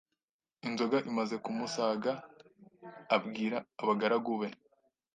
inzoga 0.67 0.97
imaze 1.09 1.35
kumusaga 1.43 2.11
abwira 3.15 3.57
abagaragu 3.81 4.31
be 4.39 4.49